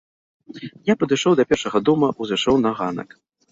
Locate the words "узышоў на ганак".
2.27-3.09